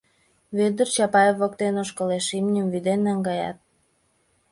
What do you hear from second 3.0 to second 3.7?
наҥгаят.